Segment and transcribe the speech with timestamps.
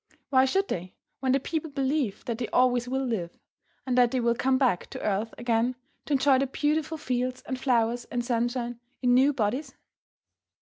[0.31, 3.37] Why should they, when the people believe that they always will live,
[3.85, 7.59] and that they will come back to earth again to enjoy the beautiful fields and
[7.59, 9.75] flowers and sunshine in new bodies?